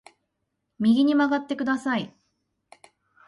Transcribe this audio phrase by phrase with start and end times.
[0.79, 2.15] 右に曲がってください